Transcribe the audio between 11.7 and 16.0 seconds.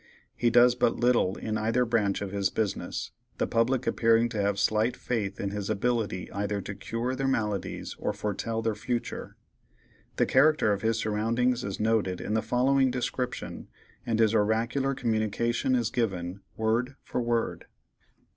noted in the following description, and his oracular communication is